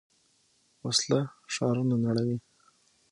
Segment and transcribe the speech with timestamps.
[0.85, 1.21] وسله
[1.53, 2.37] ښارونه نړوي